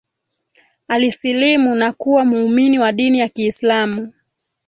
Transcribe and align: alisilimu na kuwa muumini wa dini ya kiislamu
alisilimu 0.87 1.75
na 1.75 1.93
kuwa 1.93 2.25
muumini 2.25 2.79
wa 2.79 2.91
dini 2.91 3.19
ya 3.19 3.29
kiislamu 3.29 4.13